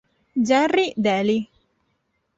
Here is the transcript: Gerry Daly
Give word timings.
Gerry 0.47 0.97
Daly 0.97 1.45